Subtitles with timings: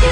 [0.00, 0.08] こん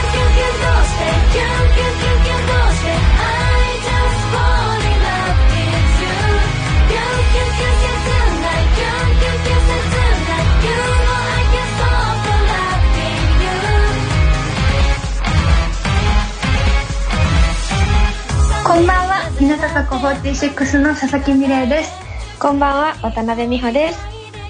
[18.86, 21.92] ばんは日向坂46の佐々木美玲です。
[22.38, 23.98] こんばんは渡辺美穂です。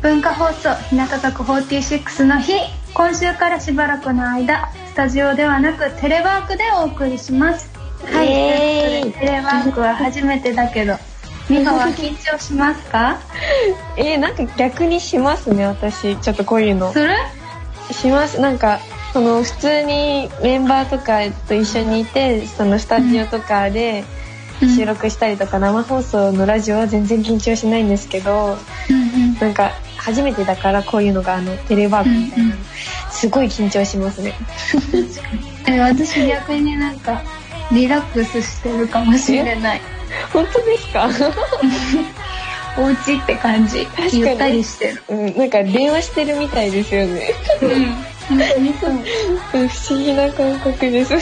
[0.02, 2.54] 文化放送日向坂46の日。
[2.92, 7.70] 今週からしばらくの間タジオではなくテレワークでお送りします。
[8.04, 8.26] はい。
[8.26, 10.96] ということでテレワークは初めてだけど
[11.48, 13.20] 美穂は緊張しますか？
[13.96, 16.16] えー、なんか逆にしますね私。
[16.16, 16.92] ちょっとこういうの。
[16.92, 17.14] する？
[17.92, 18.40] します。
[18.40, 18.80] なんか
[19.12, 24.02] その普通にメンバーとかと一緒にいてそのスタジオとかで
[24.76, 28.58] 収録したりとか、生放送のラジオは全然緊張しないんですけど、
[28.90, 32.48] うんなんか初めてだからこういうのがあのテレワークみたいな。
[32.48, 32.54] の、
[33.20, 34.34] すごい緊張しますね。
[34.92, 34.96] う
[35.70, 37.22] んえ私逆になんか
[37.72, 39.80] リラックスしてるかもしれない。
[40.32, 41.08] 本当ですか？
[42.78, 43.86] お家って感じ。
[44.12, 45.02] ゆったりしてる。
[45.08, 47.34] うんなんか電話してるみたいですよね。
[47.62, 47.86] うん
[48.28, 48.92] 本当にそう。
[49.50, 51.14] 不思議な感覚です。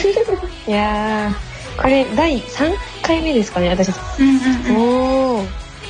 [0.67, 1.81] いやー。
[1.81, 3.89] これ第3回目ですかね私。
[4.19, 4.35] うんうん
[4.67, 4.77] うん。
[4.77, 5.45] おお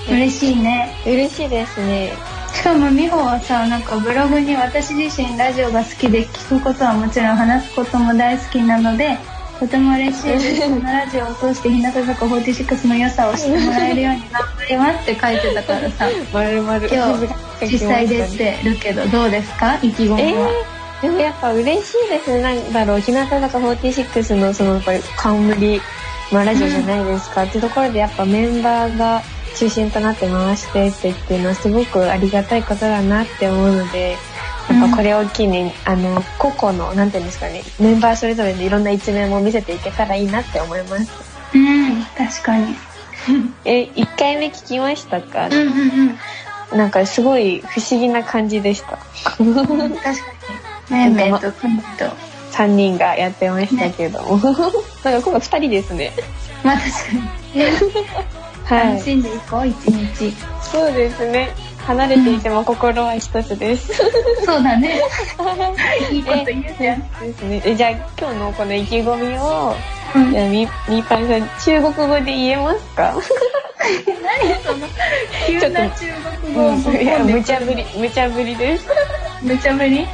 [0.09, 0.93] 嬉しいね。
[1.05, 2.11] 嬉しいですね
[2.57, 9.15] しかも美穂はさなんかブログに私自身ラジオが好きで聞くことはもちろん話すことも大好きなので
[9.59, 16.89] とても嬉しいですこのラジオを通して日向坂46の良さを知ってもらえるように頑張りますって書いてたからさまるまる。
[16.91, 19.75] 今日実際出てるけどどうですか？
[19.83, 22.31] 意気込みえは、ー、でもやっぱ嬉しいです。
[22.31, 25.79] ねなんだろう日向坂46のそのやっぱり冠、
[26.31, 29.21] まあ、ラジオじゃないですか、っていうところでやっぱメンバーが
[29.57, 34.15] 中心となって回してってっていうのはすごくありがたいことだなって思うので
[34.69, 41.11] やっぱこれを機に、あの個々のなんていうんですかねメンバーそれぞれでいろんな一面も見せていけたらいいなって思います。
[41.55, 42.75] うん確かに。
[43.65, 46.17] え1回目聞きましたか、うんうん
[46.71, 46.77] うん。
[46.77, 48.99] なんかすごい不思議な感じでした。
[49.37, 50.09] 確かに
[50.89, 52.05] めいめいとくみと。
[52.51, 54.71] 3人がやってましたけども、 なんか
[55.03, 56.11] 今回2人ですね。
[56.63, 56.97] まあ確か
[57.53, 57.61] に。
[57.63, 58.23] は
[58.69, 60.33] 楽しんでいこう一日。
[60.61, 61.49] そうですね。
[61.85, 63.93] 離れていても心は一つです、
[64.45, 64.99] そうだね。
[66.11, 66.99] いいこと言うじゃん。
[66.99, 67.61] ですね。
[67.65, 69.73] えじゃあ今日のこの意気込みを
[70.13, 70.31] うん。
[70.51, 73.15] みみーぱんさん中国語で言えますか？
[74.21, 74.87] 何その
[75.47, 76.05] 急な中
[76.41, 78.85] 国語をいや無茶ぶり無茶ぶりです。
[79.41, 80.05] 無茶ぶり？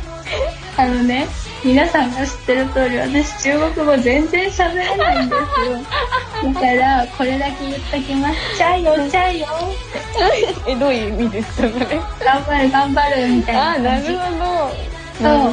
[0.78, 1.26] あのね
[1.64, 6.54] 皆さんが知ってる通り私中国語全然喋れないんですよ。
[6.54, 14.72] だからこれだけ言っときます「チャイよチャイよ」っ てえどういう意味ですかそれ「頑張る頑張る」みたいなあなるほ
[15.18, 15.24] そう。
[15.24, 15.52] ど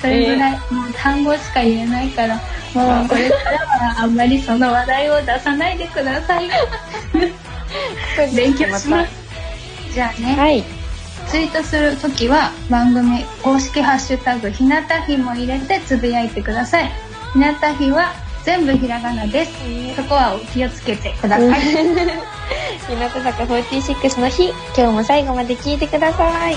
[0.00, 2.34] それぐらい、もう単語しか言えないから
[2.74, 6.50] もうこれからはあんまりその話題を出さないでください。
[8.34, 9.10] 勉強します。
[9.94, 10.64] じゃあね、はい
[11.28, 16.90] ツイートするときは番組公式ハッシュタグひなたひも入れてつぶやいてください。
[17.32, 18.12] ひなたひは
[18.44, 19.52] 全部ひらがなです。
[19.96, 21.50] そこはお気をつけてください。
[22.86, 26.54] 日向坂46の日今日も最後まで聞いてください。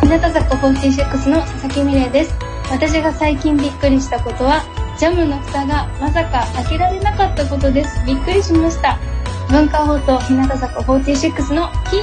[0.00, 2.34] 日向坂46の佐々木美玲です。
[2.68, 4.64] 私が最近びっくりしたことは
[5.02, 8.06] ジャムの蓋がまさか開けられなかったことです。
[8.06, 9.00] びっくりしました。
[9.50, 11.96] 文化放送日向坂46の日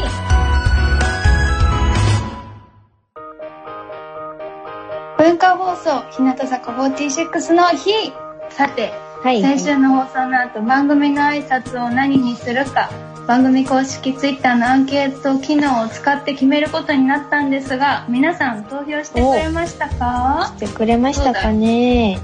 [5.17, 8.11] 文化放送日向坂46の日
[8.49, 8.91] さて
[9.23, 9.41] はい。
[9.43, 12.89] 先週の放送の後番組の挨拶を何にするか。
[13.27, 20.51] 番組公式ツイッターのアンケート機能を使って決めることになったんですが皆さん投票してくれましたか？
[20.57, 22.19] してくれましたかね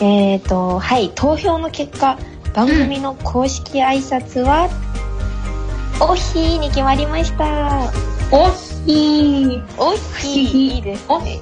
[0.00, 2.18] えっ、とはい投票の結果
[2.54, 4.68] 番組の公式挨拶は、
[6.00, 7.90] おひに決まりました。
[8.30, 8.48] お
[8.86, 9.62] ひー。
[9.78, 11.38] おひいいですおね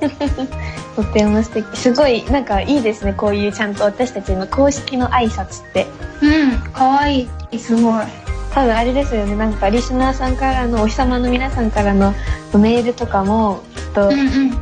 [0.96, 1.76] とても素敵。
[1.76, 3.12] すごいなんかいいですね。
[3.12, 5.86] こういうちゃんと私たちの公式の挨拶って。
[6.22, 7.58] うんかわいい。
[7.58, 8.04] すごい。
[8.52, 9.36] 多分あれですよね。
[9.36, 12.12] なんかリスナーさんからのお日様の皆さんからの
[12.54, 13.60] メールとかも
[13.94, 14.10] と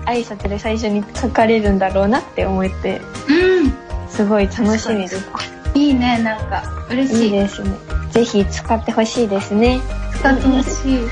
[0.07, 3.73] 挨拶で最初に書かれるんだろうなって思ってうん。
[4.09, 5.31] すごい楽しみです。
[5.75, 5.91] い。
[5.91, 6.63] いねなんか。
[6.91, 7.27] 嬉しい。
[7.27, 7.71] いいですね。
[8.11, 9.81] ぜひ使ってほしいですね。
[10.19, 11.09] 使ってほしい。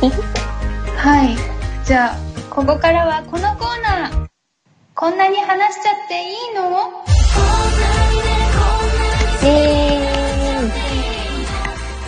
[0.96, 1.36] はい。
[1.84, 2.16] じゃあ
[2.48, 4.26] ここからはこのコーナー。
[4.94, 6.70] こんなに話しちゃっていいの？
[9.42, 9.79] イエーイ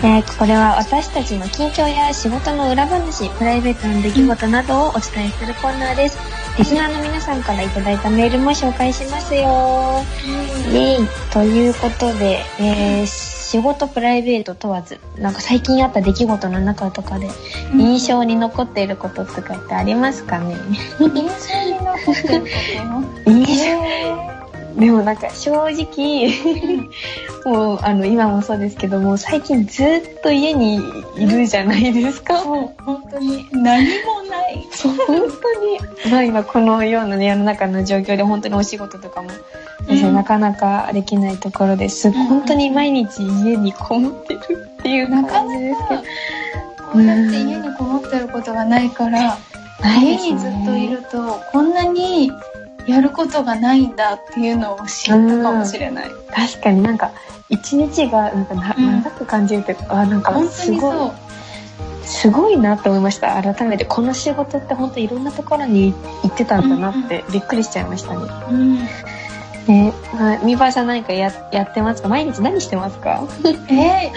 [0.04, 6.18] えーこれは私たちの近況や仕事の裏話、プライベートの出来事などをお伝えするコーナーです。
[6.58, 10.02] リスナーの皆さんからいただいたメールも紹介しますよ。
[10.72, 13.06] イエイということで、えー
[13.52, 17.28] 仕事プライベート問わず、なんか最近あった出来事の中とかで
[17.76, 20.56] 印象に残っていることとかってありますかね？
[21.00, 22.48] 印象に残ってるこ
[23.30, 24.41] 印象？
[24.76, 26.30] でもなんか正直、
[27.44, 30.80] もうあの今もそうですけども最近ずっと家に
[31.16, 32.34] いるじゃないですか。
[32.34, 36.10] ーそう本当に何もないそう本当に。
[36.10, 39.28] まあ今このようなね世の中の状況で本当にお仕事とかも、
[39.88, 44.40] うんなかなかできないところです、ん本当に毎日家にこもってる
[44.78, 46.02] っていう感じですけど。
[46.92, 49.38] こうやって家にこもってることがないから
[49.98, 52.30] 家にずっといるとこんなに
[52.86, 56.10] やることがないんだっていうのを知ったかもしれない。
[56.34, 57.12] 確かになんか
[57.48, 61.12] 一日がなんかな、うん長く感じるというかあなんか本当すごいにそう。
[62.04, 68.26] すごいなって思いました改めてこの仕事って本当いろんなところに行ってたんだなってびっくりしちゃいましたね。
[68.50, 68.74] うん、
[69.66, 72.08] ねまあ、みばあさん何かややってますか？
[72.08, 73.22] 毎日何してますか？
[73.44, 74.10] えー、いっぱいや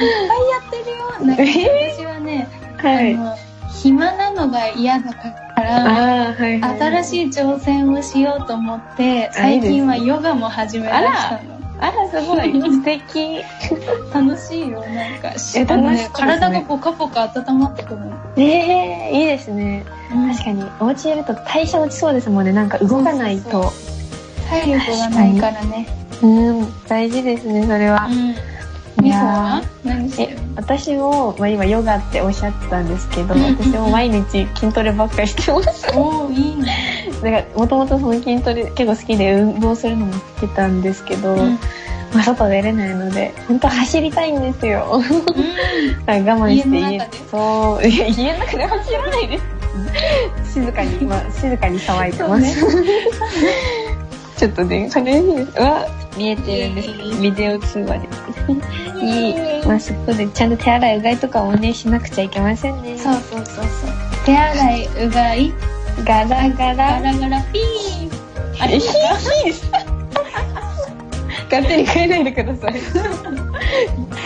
[0.68, 1.26] ってるよ。
[1.28, 2.48] なんかえ私はね、
[2.82, 3.36] はあの
[3.72, 5.55] 暇なのが嫌だから。
[5.66, 11.56] あーはいはい新しい挑戦をしようと思って最近はヨガも始めましたの。
[11.78, 12.54] あらすごい。
[12.62, 13.44] 素敵。
[14.14, 15.38] 楽しいよなんか。
[15.38, 16.10] しえ楽ね。
[16.14, 18.06] 体がポカポカ温まってくるの、
[18.38, 19.86] ねえいいですね。
[20.14, 20.32] うん。
[20.32, 22.54] 確かにお家いると代謝落ちそうですもんね。
[22.54, 23.74] なんか動かないと。
[24.50, 25.88] 体力がないからね。
[26.24, 26.28] う
[26.64, 28.55] ん大事ですねそれは、うん
[28.98, 29.62] いみほやは？
[29.84, 33.42] 何してえる私も、まあ、今ヨガっておっしゃってたんですけど、うん。
[33.42, 35.88] 私も毎日筋トレばっかりしてます。
[35.96, 37.10] おおいいね。
[37.22, 41.60] だからもともとその筋トレ結構好きで運動するのも好きなんですけど、うん。
[42.14, 45.02] まあ、外出れないので本当走りたいんですよ。
[46.06, 47.18] だから我慢して家の中で？
[47.30, 47.88] そう。
[47.88, 49.44] いや家の中で走らないです。
[50.54, 52.66] 静かに、まあ、静かに騒いでます、
[54.38, 55.88] ちょっとね悲しいですうわ
[56.18, 56.90] 見えてるんです。
[57.22, 58.08] ビデオ通話で
[59.02, 59.36] いい
[59.66, 62.98] まあそこでちゃんと手洗いうがいとかもねしなくちゃいけませんね。
[62.98, 63.90] そうそうそうそう。
[64.26, 65.54] 手洗いうがい。
[66.04, 68.64] ガラガガララガラピー。
[68.64, 68.88] あれいいで
[69.54, 69.72] す。
[71.46, 72.74] 勝手に変えないでください。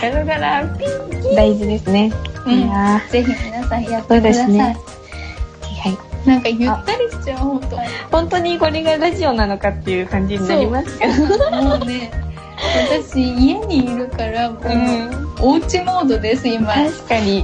[0.02, 0.88] ガラガラピン
[1.36, 2.12] 大事ですね、
[2.44, 3.10] うん。
[3.10, 4.60] ぜひ皆さんやってそうください、ですね。
[4.60, 4.89] はい
[6.26, 7.76] なんかゆったりしちゃう本当。
[8.10, 11.12] 本当にこれがラジオなのかっていう感じになりますけど。
[11.62, 12.10] もうね
[13.04, 15.30] 私家にいるからもう、うん。
[15.40, 16.66] おうちモードです今。
[16.74, 17.42] 確かに。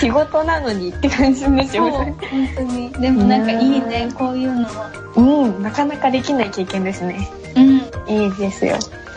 [0.00, 2.90] 仕事なのにって感じになっちゃそういます本当に。
[2.90, 4.68] でもなんかいいねこういうの
[5.14, 7.28] もうんなかなかできない経験ですね。
[7.54, 7.76] うん。
[8.08, 8.76] いいですよ。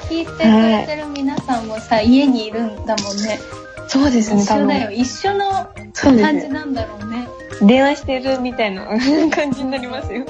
[0.10, 3.40] 聞いてくれてる皆さんもさ家にいるんだもんね。
[3.88, 4.92] そうですね一緒だよ。
[4.92, 7.28] 一緒の感じなんだろうね
[7.62, 8.86] 電話してるみたいな
[9.31, 10.25] 感じになりますよ。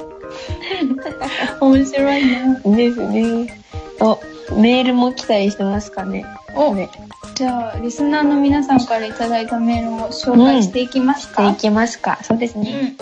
[1.60, 2.60] 面白いね。
[2.64, 3.62] ですね。
[4.00, 4.18] お
[4.54, 6.24] メールも来たりしてますかね。
[6.54, 6.88] おね。
[7.34, 12.18] じゃあリスナーの皆さんからいただいたメールも紹介していきますか、していきますか。
[12.22, 12.96] そうですね。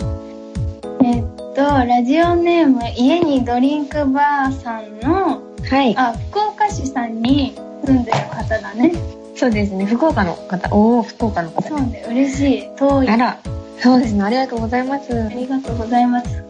[0.99, 1.05] うん。
[1.05, 1.23] えっ
[1.55, 5.95] とラジオネーム家にドリンクバーさんのはい。
[5.97, 7.55] あ福岡市さんに
[7.85, 8.91] 住んでる方だね。
[9.35, 9.85] そうですね。
[9.85, 10.73] 福岡の方。
[10.75, 11.61] おお福岡の方。
[11.61, 12.05] そうね。
[12.09, 12.69] 嬉しい。
[12.77, 13.09] 遠い。
[13.09, 13.37] あら
[13.79, 14.23] そうですね。
[14.23, 15.13] ありがとうございます。
[15.13, 16.43] ありがとうございます。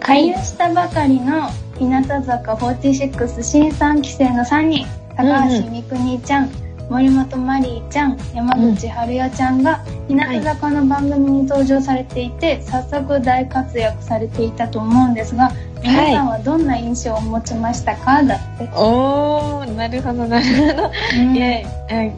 [0.00, 1.48] 加入したばかりの
[1.78, 4.86] 日向坂46新3期生の3人。
[5.16, 6.50] 高橋みくにちゃん、
[6.92, 15.50] 森本マリーちゃん山口春代ちゃんが日向坂の番組に登場されていて、早速大活躍されていたと思うんですが
[15.82, 20.90] 皆さんはどんな印象を持ちましたか、だって、おおなるほどなるほど。
[21.16, 21.34] うん。
[21.34, 21.66] いや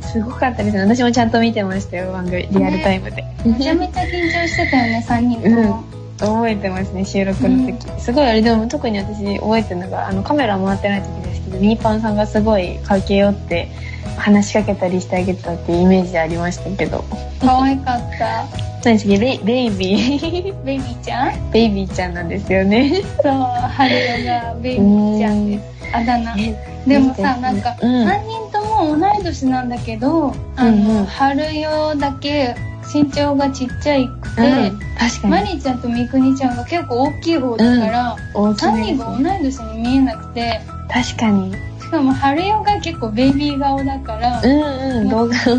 [0.02, 0.82] すごかったですね。
[0.82, 5.84] 私もちゃんと見てましたよ番組リアルタイムで、めちゃめちゃ緊張してたよね3人とも、
[6.18, 13.68] 覚えてますね収録の時、すごいあれでも特に私覚えてるのがあのカメラ回ってない時ですけどミーパンさんがすごい駆け寄って
[14.16, 17.04] 話しかけたりしてあげたっていうイメージありましたけど。
[17.40, 18.44] 可愛かった。
[18.84, 20.54] 何でベイベイビー。
[20.64, 21.50] ベイビーちゃん？
[21.50, 23.02] ベイビーちゃんなんですよね。
[23.22, 25.64] そう春代がベイビーちゃんです。
[25.96, 26.54] あだ名。
[26.86, 28.06] でもさなんかうん。
[28.06, 30.98] 3人とも同い年なんだけど、あうんうん。
[30.98, 32.54] の春代だけ
[32.92, 34.44] 身長がちっちゃいくて、う
[34.74, 34.78] ん。
[34.98, 35.30] 確かに。
[35.30, 40.60] マリーちゃんとみくにちゃんが結構大きい方だから、大き3めです人が同い年に見えなくて。
[40.90, 41.54] 確かに
[41.84, 45.58] しかも春代が結構ベイビー顔だから、うんうん動画そう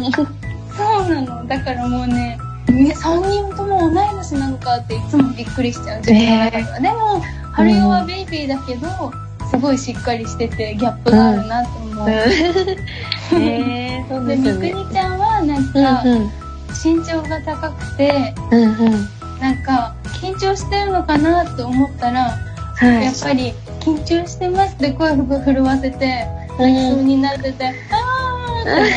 [1.10, 1.48] なの。
[1.48, 7.22] だからもうね3人とも同い年なのかっていつもびっくりしちゃう自分の中では、でも
[7.54, 8.88] 春代はベイビーだけど
[9.50, 12.10] すごいしっかりしててギャップがあるなって思う、
[13.40, 16.46] えー、そうですよねにちゃんははなんかうん
[16.84, 18.64] 身長が高くて、うん。
[18.64, 19.10] うんうん。
[19.40, 22.38] なんか緊張してるのかなと思ったら、
[22.78, 23.20] はいやっ。
[23.20, 26.28] ぱり緊張してますって声を震わせて、
[26.58, 26.68] そう
[27.04, 28.90] になってて、あーってなっ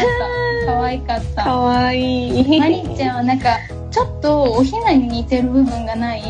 [0.66, 0.72] た。
[0.72, 1.44] 可愛かった。
[1.44, 2.58] かわいい。
[2.60, 3.56] マリちゃんはなんか、
[3.90, 6.22] ちょっとおひなに似てる部分がない？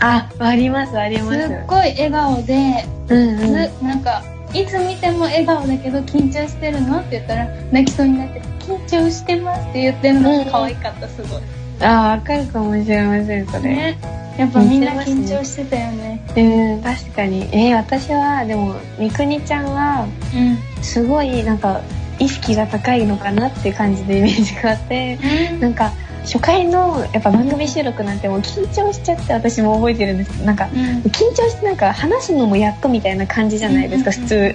[0.00, 1.48] あ、あります、ありすっます。
[1.66, 3.38] ごい笑顔で、うんうん。
[3.38, 4.22] ずなんか、
[4.54, 6.98] いつ見ても笑顔だけど緊張してるの？
[7.00, 11.42] って言ったら泣きそうになって緊張してますって言ってるのが可愛かったすごい。
[11.80, 13.60] あ、わかるかもしれません、それ。
[13.62, 13.98] ね。
[14.36, 16.24] やっぱみんな緊張してたよね。
[16.36, 17.48] うん、確かに。
[17.52, 20.82] えー私は、でも、みくにちゃんは、うん。
[20.82, 21.80] すごい、なんか、
[22.18, 25.18] 意識が高いのかなって感じでイメージがあって、
[25.60, 30.80] なんか、初回の、やっぱ番組収録なんてもう緊張しちゃって私も覚えてるんですけど、なんか、うん。
[31.10, 34.54] 緊張してなんか話すのもやっとみたいな感じじゃないですか、うん普通。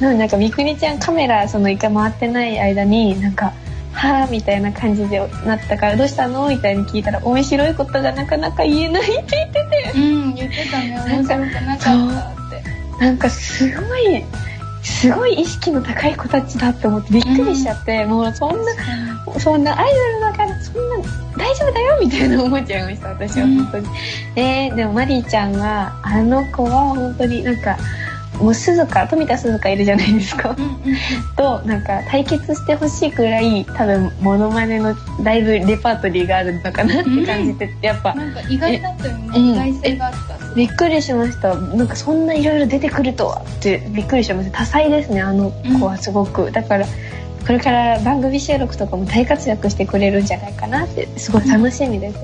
[0.00, 3.52] なのでなんかみくにちゃんカメラその一回回ってない間になんか、
[3.92, 9.98] はぁみたいな感じでなったからどうしたのみたいに聞いたら面白いことがなかなか言えないって言ってて。
[9.98, 11.00] うん、言ってたね。
[11.08, 13.04] 面白くなかったって。
[13.04, 14.24] なんかすごい、
[14.82, 18.72] すごい意識の高い子たちだって思ってびっくりしちゃって、もうそんな、
[19.38, 23.88] そんなアイドルだからそんな大丈夫だよみたいな思っちゃいました私はうん本当に、
[24.36, 27.76] えー、でもマリーちゃんはあの子は本当になんか
[28.40, 30.54] もう鈴鹿富田鈴鹿いるじゃないですか。
[30.58, 30.78] うんうん
[31.36, 39.38] となんか対決してほしいくらい多分モノマネのだいぶレパートリーがあるのかなって感じて、やっぱなんか意外だったよね。
[39.38, 40.54] 意外性があった。
[40.54, 44.58] びっくりしましたなんかそんないろいろ出てくるとはってびっくりしました。
[44.58, 52.18] 多彩ですねあの子はすごく、だからこれから番組収録とかも大活躍してくれるんじゃないかなってすごい楽しみです、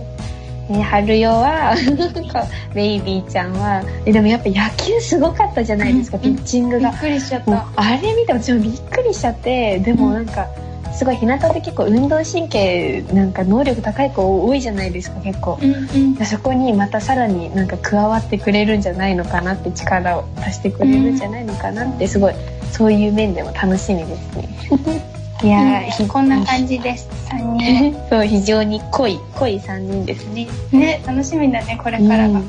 [0.71, 1.75] えー春代は
[2.75, 7.67] ベイビーちゃんはえでもやっぱ野球すごかったじゃないですか、うんピッチングがびっ、くりしちゃった。
[7.77, 10.47] あれ見て私もびっくりしちゃってでもなんか
[10.95, 16.15] すごい日向って結構運動神経なんか能力高い子多いじゃないですか結構うんうん。
[16.15, 22.35] でそこにまたさらになんか加わってくれるんじゃないのかなって力を足してくれるんじゃないのかなってすごい
[22.71, 25.14] そういう面でも楽しみですね。
[25.45, 27.07] いやこんな感じです。
[27.29, 27.95] 3人。
[28.09, 30.49] そう非常に濃い濃い3人ですね。
[30.73, 32.45] ね、楽しみだね、これからがうん。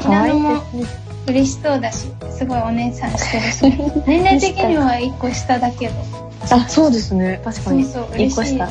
[0.00, 0.62] ひなのも
[1.28, 3.78] 嬉しそうだし、すごいお姉さんしてるし。
[4.06, 5.94] 年齢的には1個下だけど。
[6.50, 8.68] あそうですね確かにそうそう嬉しい一個下。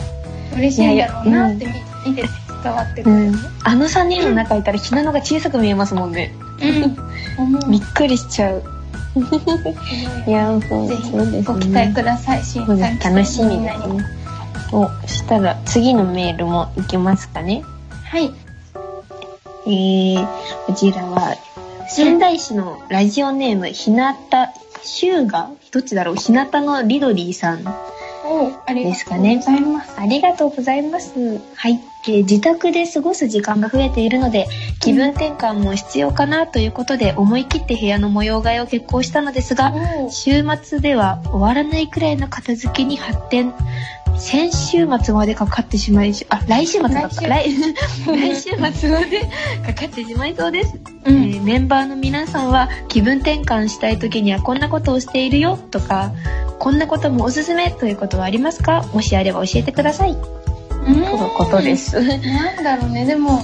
[0.57, 2.23] 嬉しいんだろうなってい見見て
[2.63, 3.15] 伝わってくる。
[3.15, 6.33] うん、あの3人の中いたらひなのが小さく見えますもんね。
[7.37, 7.71] うん。
[7.71, 8.80] びっくりしちゃう。
[10.27, 11.11] いやそうぜひ
[11.43, 14.05] ご期待ください、新そうさんです楽しみですね。
[14.71, 17.63] お、したら次のメールもいきますかね。
[18.05, 18.31] はい。
[19.67, 20.27] えー、
[20.65, 21.35] こちらは、
[21.89, 24.53] 仙台市のラジオネーム、ひなた、
[24.83, 26.15] シューガどっちだろう？
[26.15, 27.65] ひなたのリドリーさん。
[28.25, 29.93] おありがとうごですかねざいます。
[29.99, 31.39] ありがとうございます。
[31.55, 31.79] はい。
[32.07, 34.47] えー自宅で過ごす時間が増えているので、
[34.79, 39.73] 気分転換も必要かなということで、思い切って部屋の模様替えを決行したのですが、
[40.05, 43.53] お週末では終わらないくらいの片付けに発展。
[44.17, 47.21] 先週末までかかってしまい、あ、来週末だった。
[47.27, 47.49] 来
[48.05, 49.21] 来週末まで
[49.65, 50.75] かかってしまいそうです。
[51.05, 51.15] うん。
[51.15, 56.11] えーメンバーの皆さんは気分転換したい時にはこんなことをしているよとか、
[56.59, 58.85] こんなこともおすすめということはありますか？
[58.93, 60.15] もしあれば教えてください。
[60.87, 61.75] うんとのことで。
[61.75, 61.95] す。
[61.99, 63.41] なんだろうね、でも、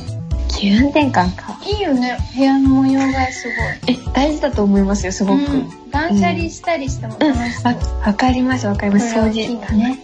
[0.48, 1.60] 気分転換か。
[1.66, 3.48] いいよね、部屋の模様替えす
[3.86, 3.96] ごい。
[3.96, 5.40] え、大事だと思いますよ、すごく。
[5.40, 7.76] うん断捨離したりしても楽しそう。
[8.04, 9.16] あ、わかります、わかります。
[9.16, 9.48] 掃除。
[9.50, 10.00] のね。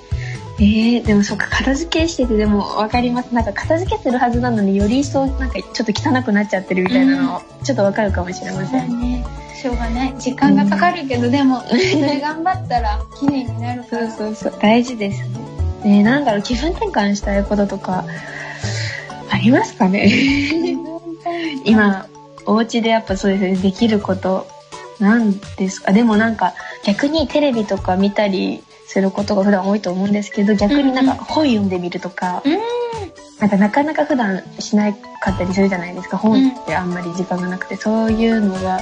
[0.59, 3.33] えー、でもそっか、片付けしててでもわかります。
[3.33, 8.87] なんか片付けてるはずなのにより一層なんかちょっと汚くなっちゃってるみたいなの、ちょっとわかるかもしれません。
[8.87, 9.25] そうね。
[9.55, 10.13] しょうがない。
[10.19, 14.11] 時間がかかるけど、でも、それ頑張ったら綺麗になるから。
[14.11, 14.53] そうそう。
[14.61, 15.52] 大事ですね。
[15.85, 18.05] えー、なんだろう、気分転換したいこととか、
[19.29, 20.09] ありますかね？
[21.65, 22.07] 今、
[22.45, 24.47] お家でやっぱそうですね、できること、
[24.99, 25.91] なんですか？
[25.91, 32.59] でもなんか、逆にテレビとか見たりすることが普段多いと思うんですけど、逆になんか本読んでみるとか、うん。
[33.39, 36.17] なんかなかなか普段しないかったりするじゃないですか。
[36.17, 38.79] 本ってあんまり時間がなくて、そういうのが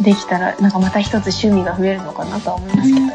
[0.00, 3.06] できたら、なんかまた一つ趣味が増えるのかなとは思いますけど。
[3.06, 3.12] うん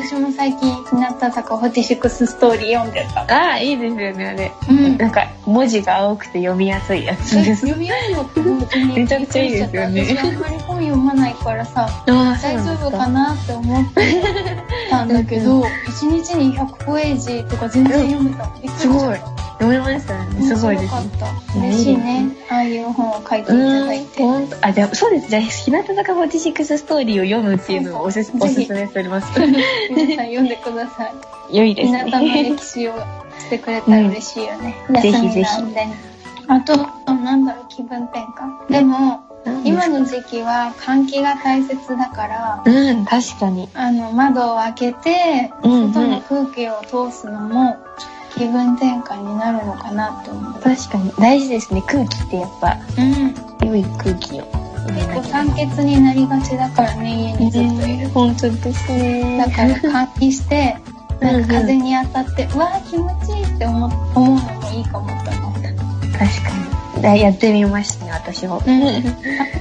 [0.00, 3.22] 私も最近、日向坂46ストーリー読んでた。
[3.22, 4.52] ああ、いいですよね、あれ。
[4.70, 4.96] うん。
[4.96, 7.62] なんか文字が青くて読みやすいやつです。
[7.62, 14.24] 読みやすいのって本当にめちゃくちゃいいですよね私あんまり本読まないからさ、大丈夫かなって思って
[14.88, 18.44] たんだけど、 一日に100ページとか全然読めた。
[18.44, 19.37] びっくりしちゃったすごい。
[19.58, 20.42] 読めましたよね。
[20.42, 20.94] すごいです。
[21.58, 22.30] 嬉しいね。
[22.48, 24.24] ああいう本を書いていただいて。
[24.62, 25.28] あ、じゃあ、そうです。
[25.28, 29.28] じゃあ、日向坂46ストーリーを読むっていうのをおすすめしております。
[29.90, 31.06] 皆さん読んでくださ
[31.50, 31.56] い。
[31.56, 32.42] 良いです日向のね。
[32.44, 32.92] 歴史を
[33.38, 34.76] してくれたら嬉しいよね。
[35.02, 35.46] ぜひぜひ。
[36.46, 36.76] あと、
[37.12, 38.72] なんだろう、気分転換。
[38.72, 39.20] でも、
[39.64, 43.68] 今の時期は換気が大切だから、うん、確かに。
[43.74, 47.76] あの、窓を開けて、外の空気を通すのも
[48.38, 50.52] 気分転換になるのかなって思う。
[50.62, 51.12] 確かに。
[51.18, 51.82] 大事ですね。
[51.86, 53.68] 空気ってやっぱ、うん。
[53.68, 54.44] 良い空気を。
[54.94, 58.08] 結構酸欠になりがちだからね、家にずっといる。
[58.10, 59.38] 本当ですね。
[59.38, 59.74] だから
[60.06, 60.76] 換気して、
[61.20, 66.18] なんか風に当たって、うわー気持ちいいって思思うのもいいかもって思った。
[66.18, 66.50] 確か
[66.96, 67.02] に。
[67.02, 68.62] だやってみましたね、私も。
[68.64, 68.86] うん。
[68.86, 69.02] っ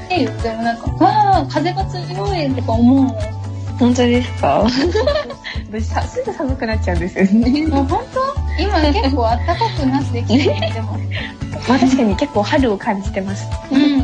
[0.07, 3.37] て言ってもなんか、わー風が強いとか思うの。
[3.79, 7.67] 本当ですかすぐ寒くなっちゃうんですよね。
[7.67, 8.16] もう本当
[8.59, 10.97] 今結構暖かくなってきてるね、でも。
[11.67, 13.47] まあ確かに結構春を感じてます。
[13.71, 13.99] うん。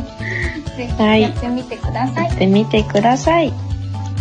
[0.76, 2.24] ぜひはいやってみてください。
[2.24, 3.52] やってみてください。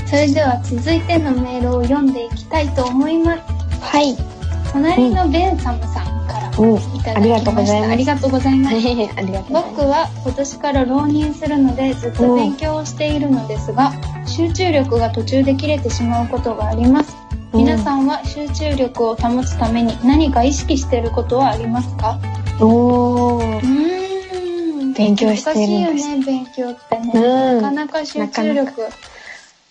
[0.06, 3.40] それでは続いてのメールを読んでいきたいと思います。
[3.82, 4.16] はい。
[4.72, 6.75] 隣のベンサムさんからうん。
[6.75, 7.46] いただきました。
[7.46, 7.92] とうございます。
[7.92, 8.75] ありがとうございます。
[8.78, 9.54] ありがとうございます。
[9.75, 13.92] 僕は今年から浪人するのでずっと勉強をしているのですが、
[14.25, 17.23] 集中力が途中で切れてしまうことがあります。
[17.53, 22.13] 皆さんは集中力を保つために何か意識していることはありますか？
[22.13, 22.63] ん。
[22.63, 23.57] おー。
[23.57, 27.12] うーん勉強してるんです難しいよね、勉強ってね。
[27.15, 28.81] うんなかなか集中力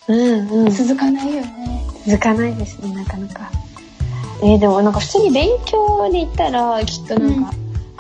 [0.09, 0.71] うんうん。
[0.71, 1.83] 続かないよね。
[2.07, 3.51] 続かないですね、なかなか。
[4.43, 7.53] えー、でもなんか普通に勉強で言ったら、きっとなんか、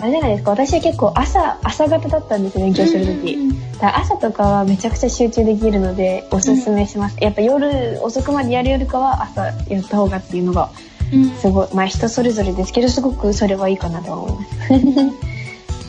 [0.03, 3.35] あれじゃないですか、私は結構朝、朝方だったんですよ、勉強するとき。
[3.35, 3.79] うんうん。
[3.79, 7.17] だ朝とかはめちゃくちゃ集中できるので、おすすめします。
[7.21, 10.71] やっぱ夜遅くまでやるよりかは朝やった方がっていうのが、
[11.13, 11.31] うん。
[11.37, 14.73] すごい、まあ人それぞれですけど、すごくそれはいいかなとは思います。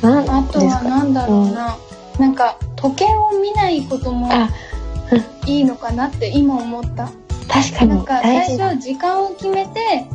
[0.06, 1.78] なんあとはなんだろうな、
[2.20, 4.50] なんか時計を見ないこともあ、
[5.48, 7.10] いいのかなって今思った？
[7.48, 7.90] 確かに。
[7.90, 8.58] なんか最。
[8.60, 10.06] 初時間を決めて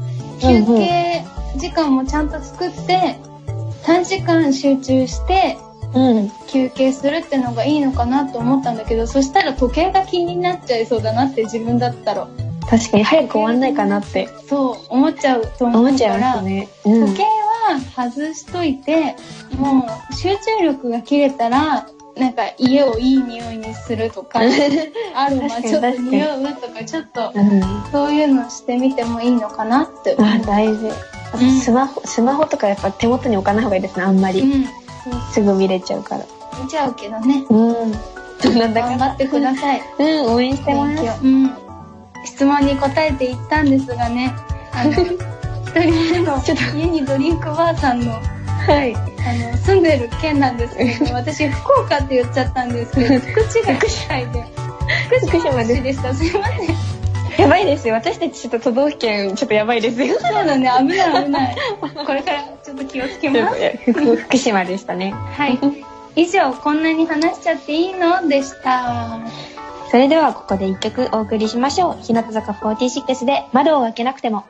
[0.40, 1.24] 休憩
[1.56, 3.18] 時間もちゃんと作って
[3.88, 5.58] 短時間集中して
[5.94, 6.30] うん。
[6.48, 12.28] 休憩するってのがいいのかなと思ったんだけどそしたら時計が気になっちゃいそうだなって自分だったら
[12.68, 16.68] 確かに早く終わんないかなってそう思っちゃうと思うからますね。
[16.84, 17.38] うん時計。
[17.68, 19.16] は外しといて
[19.56, 24.40] もう集中力が切れたらなんか家をいい匂いにするとか
[25.14, 27.62] アロマちょっと匂うとかちょっとうん。
[27.92, 30.28] そういうのしてみてもいいのかなって思う。
[30.28, 30.90] あ、大事。
[31.62, 34.40] スマホ、スマホとかやっぱ手元に置かない方がいいですね、あんまり。
[34.40, 34.64] うん、
[35.32, 36.24] すぐ見れちゃうから。
[36.62, 37.44] 見ちゃうけどね。
[37.48, 37.54] う
[37.86, 37.92] ん。
[38.58, 39.82] なんだか頑張ってください。
[39.98, 41.02] うん、応援してます。
[41.22, 41.52] うん。
[42.24, 44.34] 質問に答えていったんですがね、
[44.72, 44.98] あの、 一
[45.80, 48.94] 人目のちょっ家にドリンクバーさんの、はい。
[48.94, 54.44] あの、住んでる県なんですけど、私、福岡って言っちゃったんですけど、福知が福島で、
[55.26, 56.14] 福島で市でした。
[56.14, 56.87] すいません。
[57.38, 57.94] やばいですよ。
[57.94, 60.18] 私たちちょっと都道府県ちょっとやばいですよ。
[60.20, 61.56] そうだね、危ない危ない。
[62.04, 63.78] これからちょっと気をつけます。
[63.92, 65.12] 福福島でしたね。
[65.12, 65.58] はい。
[66.16, 69.20] 以上、こんなに話しちゃっていいのでした。
[69.90, 72.02] それではここで一曲お送りしましょう。
[72.02, 74.44] 日向坂46で窓を開けなくても。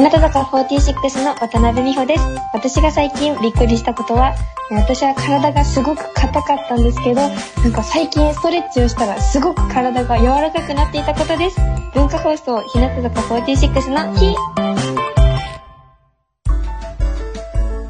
[0.00, 2.24] 日向坂46の渡辺美穂です。
[2.54, 4.34] 私が最近びっくりしたことは、
[4.70, 11.60] 私は体がすごく硬かったんですけど、なんか最近ストレッチをしたらすごく体が柔らかくなっていたことです。
[11.92, 14.34] 文化放送日向坂46の日。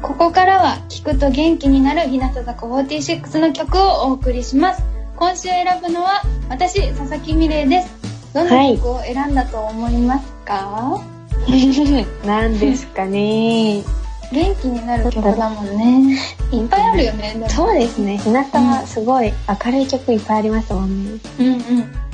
[0.01, 4.83] ここからは聞くと元気になる日向坂46の曲をお送りします
[5.15, 11.20] 今週選ぶのは私佐々木美玲ですどんな曲を選んだと思いますか、
[12.25, 13.83] 何ですかね。
[14.31, 16.17] 元気になる曲だもんね
[16.53, 18.17] いっぱいあるよねそうですね。
[18.17, 19.33] 日向はすごい
[19.65, 21.19] 明るい曲いっぱいありますもんね。
[21.39, 21.59] うんうん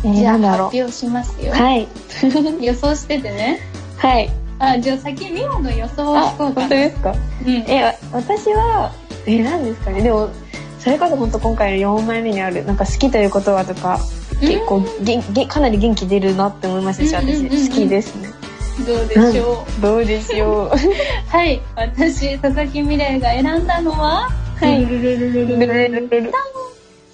[0.04, 1.56] えー、じゃあ発表しますよ、う。
[1.56, 1.88] はい。
[2.60, 3.60] 予想しててね
[3.98, 4.32] はい。
[4.58, 7.14] あじゃあ先美穂の予想をあ、聞こうか本当ですか？
[7.46, 8.92] うんえ、わ私は、
[9.28, 10.02] え、何ですかね？
[10.02, 10.30] でも、
[10.80, 14.00] それこそ本当今回の4枚目にある、なんか好きという言葉とか、
[14.42, 18.30] 結構げんげんかなり元気出るなって思いましたし、私好きですね。
[18.86, 20.72] どうでしょう、どうでしょう？
[21.36, 24.86] はい私佐々木美玲が選んだのははい。
[24.86, 26.34] ルルルルルルルルルル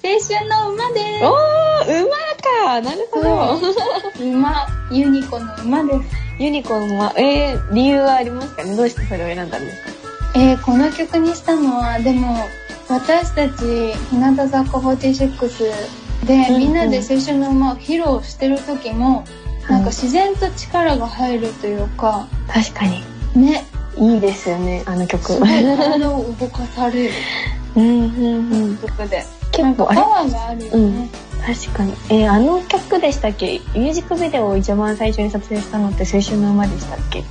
[0.04, 1.24] 青春の馬です。
[1.24, 2.10] おー、馬
[2.70, 2.80] か。
[2.82, 3.58] なるほど。
[4.22, 6.42] 馬ユニコの馬です。
[6.42, 8.76] ユニコーンは、えー、理由はありますかね？
[8.76, 9.90] どうしてそれを選んだんですか？
[10.36, 12.36] えー、この曲にしたのはでも
[12.88, 15.72] 私たち日向坂46
[16.26, 16.58] で、うんうん。
[16.60, 19.24] みんなで青春の馬を披露してる時も、
[19.68, 23.02] なんか自然と力が入るというか確かに。
[23.34, 23.64] ね
[23.96, 25.38] いいですよね、あの曲。
[25.40, 27.10] 体を動かされる
[27.76, 28.76] うんうんうん。
[28.78, 31.08] 曲で結構、パワーがあるよね、
[31.46, 31.92] 確かに。
[32.10, 33.60] えーあの曲でしたっけ？
[33.74, 37.22] ミュージックビデオを一番最初に撮影したのって青春の馬でしたっけ？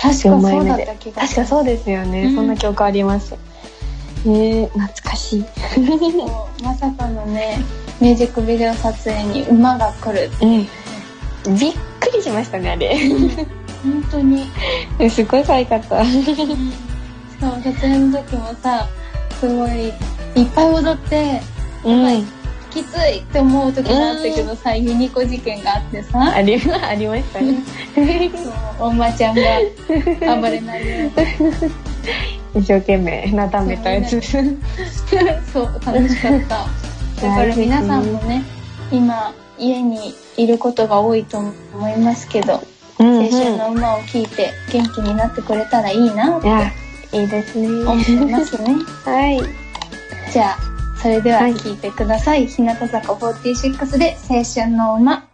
[0.00, 3.34] 確かそうだった気が確かそうですよね、うんそんな記憶あります。
[4.24, 5.44] えー、懐かしい。
[6.62, 7.58] まさかのね
[8.00, 10.66] ミュージックビデオ撮影に馬が来るうん。
[11.46, 12.96] びっくりしましたね、あれ。
[13.82, 14.50] 本当に
[14.98, 16.04] えすごい可愛かった。
[16.04, 16.34] し
[17.40, 18.88] かも撮影の時もさ
[19.38, 19.92] すごいいっ
[20.54, 21.40] ぱい踊って
[21.84, 22.26] うん。
[22.70, 27.56] きついって思う時があったけどさユニコ事件があってさあり、ありましたね。
[28.78, 29.42] おんまちゃんが
[30.40, 31.10] 暴れないよ
[32.54, 34.20] うに一生懸命なだめたやつ。
[34.20, 36.66] そう楽しかった
[37.22, 38.42] だから皆さんもね
[38.92, 42.62] 今家にいることが多いと思いますけど
[42.98, 46.72] うん青春の馬を聞いて元気になってくれたらいいなっていや、
[47.12, 47.68] いいですね。
[47.68, 48.74] 思いますね。
[49.04, 49.40] はい。
[50.32, 50.58] じゃあ
[51.00, 51.54] それでははい。
[51.54, 55.28] 聞いてください、日向坂46で青春の馬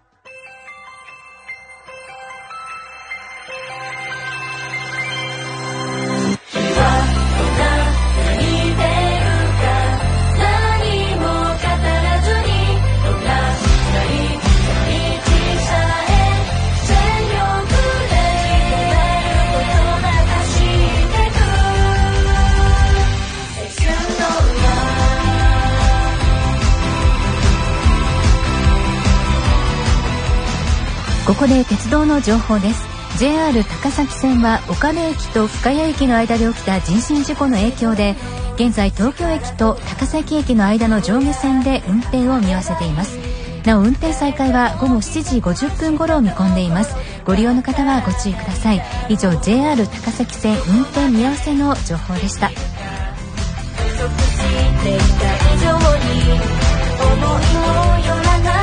[32.12, 32.86] の情報です。
[33.18, 38.16] JR 高崎線は岡部駅と深谷駅の間で起きた人身事故の影響で
[38.56, 43.18] 現在東京駅と高崎駅の間の上下線で運転を見合わせています。
[43.64, 46.94] なお運転再開は午後7時50分頃を見込んでいます。
[47.24, 48.82] ご利用の方はご注意ください。
[49.08, 52.50] 以上 JR 高崎線運転見合わせの情報でした。
[52.50, 52.58] 思
[57.24, 58.61] いもよらない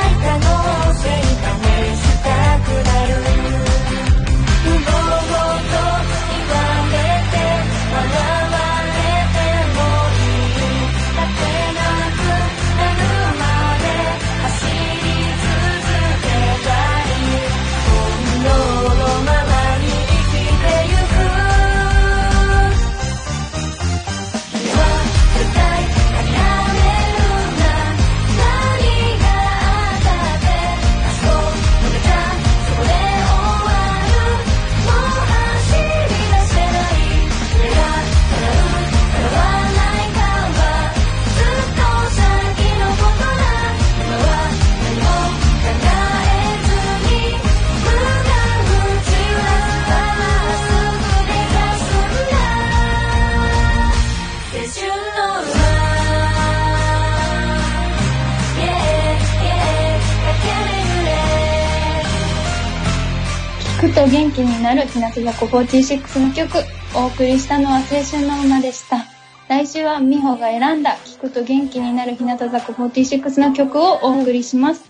[64.10, 66.58] 元気になる日向坂46の曲
[66.96, 69.06] お送りしたのは青春の馬でした。
[69.48, 74.89] 来週は美穂が選んだ聞くと元気になる日向坂46の曲をお送りします。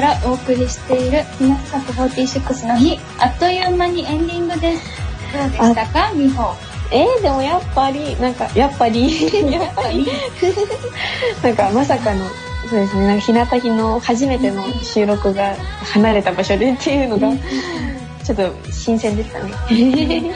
[0.00, 4.82] がお送りしている日向坂46の日あっという間にエンディングです
[5.32, 6.12] どうでしたか？
[6.14, 6.54] 美穂。
[6.90, 9.08] えー、でもやっぱり、なんか、やっぱり、
[9.50, 10.06] やっぱり、
[11.42, 12.20] なんかまさかの、
[12.68, 15.54] そうですね、なんか日向日の初めての収録が
[15.94, 17.28] 離れた場所でっていうのが、
[18.22, 19.52] ちょっと新鮮でしたね。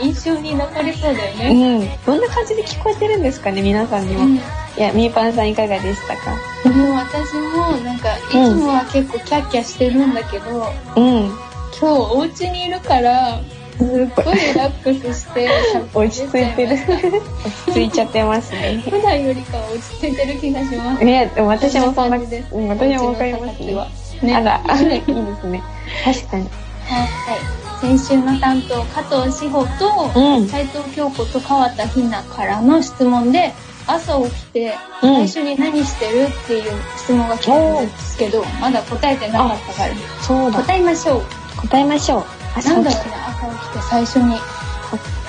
[0.02, 1.90] 印象に残りそうだようね、ん。
[2.06, 4.24] どんな感じで聞こえてるんですかね、皆さんにも。
[4.24, 4.36] うん。
[4.36, 4.40] い
[4.78, 6.34] や、みーぱんさんいかがでしたか？
[6.64, 11.46] でも私もなんかいつもは結構キャッキャしてるんだけど、うん。
[11.78, 13.40] 今日お家にいるから
[13.76, 15.50] すっごいリラックスして
[15.92, 16.74] 落ち着いてる。
[16.74, 18.82] 落ち着いちゃってますね。
[18.84, 23.86] 普段よりかは落ち着いてる気がしますね、でも私もそんな、そんな感じですうん私もわかりますよ。
[24.22, 25.62] ねあら、いいですね。
[26.04, 26.48] 確かに。
[26.86, 27.04] は
[27.36, 33.52] い、先週の担当加藤志保とうん斉藤京子と川田ひなからの質問で
[33.86, 36.24] 朝起きてうん最初に何してる？
[36.24, 39.94] っていう質問が来たんですけどまだ答えてなかったから。
[40.22, 40.58] そうだ。
[40.62, 41.22] 答えましょう。
[41.68, 42.24] 答えましょう。
[42.56, 42.90] 朝起きろうね
[43.28, 44.36] 朝起きて最初に。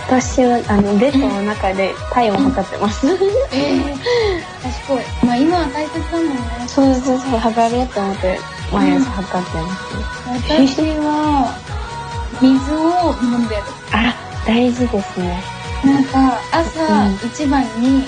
[0.07, 3.05] 私は、あの、ベッドの中で体温を測ってます。
[3.07, 3.93] えー、
[4.63, 5.03] 賢い。
[5.25, 6.33] まあ今は大切だもんね。
[6.65, 8.39] そうそうそう、測ろうと思って、
[8.71, 9.83] 毎朝測ってます。
[10.47, 11.51] 私は
[12.41, 13.61] 水を飲んでる。
[13.91, 14.15] あ、
[14.47, 15.43] 大事ですね。
[15.83, 17.15] なんか朝うん。
[17.27, 18.07] 一番に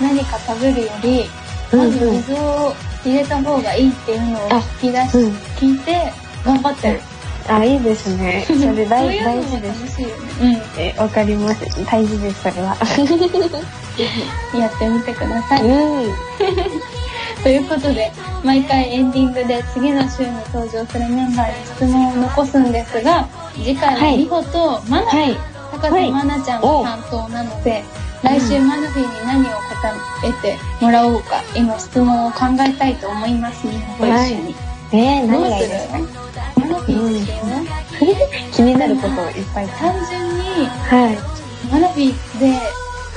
[0.00, 1.24] 何か食べるより
[1.72, 2.72] まず水を
[3.04, 5.32] 入れた方がいいっていうのを聞き出し、うん。
[5.56, 6.12] 聞いて
[6.44, 7.00] 頑張ってる。
[7.48, 8.44] あ、いいですね。
[8.46, 9.80] それそう大大事です。
[9.80, 10.08] 楽しいよ
[10.50, 10.62] ね。
[10.76, 11.64] え、わかります。
[11.86, 12.76] 大事です、それは。
[14.54, 14.60] うん。
[14.60, 15.62] やってみてください。
[15.62, 16.14] うん。
[17.42, 18.12] ということで、
[18.44, 25.36] 毎回エンディングで次の週に登場するメンバーに質問を残すんですが、次回は美穂とマナ、はい。
[25.72, 27.82] 高瀬まなちゃんが担当なので、
[28.22, 34.54] 来週マナフィーに何を答えてもらおうか、今質問を考えたいと思います、美穂と一緒に。
[34.92, 35.98] えー、何がいいですか
[36.60, 38.16] マナフィーにしてよ。
[38.52, 39.68] 気になることをいっぱい。
[39.68, 41.70] 単純に、はい。
[41.72, 42.58] マナフィーで、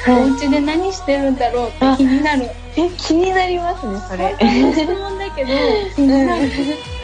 [0.08, 2.44] おは家で何してるんだろうって気になる。
[2.44, 2.48] い。
[2.78, 4.36] え、気になりますね、それ。
[4.74, 5.52] 質問だけど、
[5.96, 6.44] 気になる。
[6.44, 6.50] あん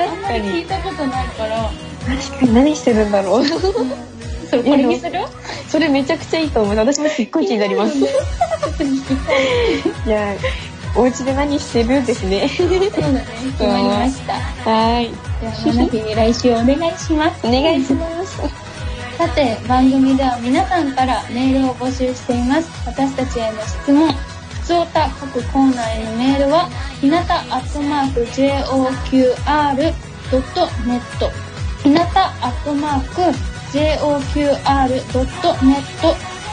[0.07, 0.65] 確かに。
[0.65, 1.71] たことないから、
[2.05, 3.43] 確かに何してるんだろう。
[4.49, 5.19] それにする？
[5.69, 6.75] それめちゃくちゃいいと思う。
[6.75, 7.97] 私もすっごい気になります。
[7.97, 8.01] い。
[10.05, 10.35] いや、
[10.95, 12.05] お家で何してる？
[12.05, 12.47] ですね。
[12.49, 13.01] そうだね、 決
[13.63, 14.33] まりました。
[14.69, 15.11] はい。
[15.41, 17.47] では、マナフィーに来週お願いします。
[17.47, 18.37] お願いします。
[19.17, 22.69] さて、番組では皆さんからメールを募集しています。
[22.85, 24.11] 私たちへの質問、
[24.61, 26.69] 普通歌各コーナーへのメールは、
[27.01, 29.93] ひなたアットマーク JOQR.net
[31.83, 32.99] ひなたアットマー
[33.33, 33.37] ク
[33.71, 34.55] JOQR.net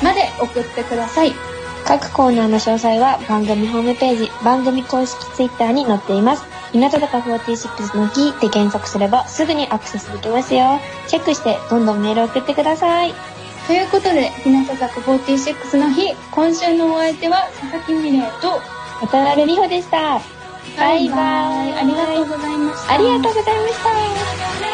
[0.03, 1.33] まで送ってください。
[1.87, 6.45] 各コーナーの詳細は番組ホームページ、番組公式ツイッターに載っています。
[6.73, 10.81] 日向坂46のキーで検索すればすぐにアクセスできますよ。
[11.07, 13.15] チェックしてどんどんメール送ってください。
[13.67, 18.61] ということで、日向坂46の日、今週のお相手は佐々木美玲と、
[19.01, 20.21] 渡辺美穂でした。
[20.77, 21.17] バイバ
[21.65, 21.73] イ。
[21.73, 22.95] ありがとうございました。
[22.95, 24.66] ありがとうございました。